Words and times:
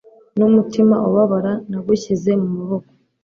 numutima 0.37 0.95
ubabara, 1.07 1.53
nagushyize 1.69 2.31
mumaboko 2.41 2.91